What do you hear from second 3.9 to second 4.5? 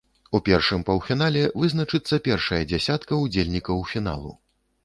фіналу.